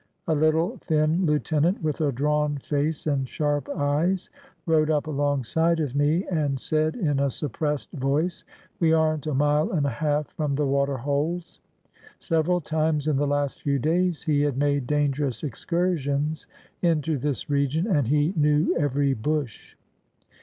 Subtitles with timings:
[0.27, 4.31] A Httle thin lieutenant with a drawn face and sharp eyes
[4.65, 8.43] rode up alongside of me and said, in a suppressed voice:
[8.79, 11.59] "We are n't a mile and a half from the water holes."
[12.17, 16.47] Several times in the last few days he had made dangerous excursions
[16.81, 19.75] into this region, and he knew every bush.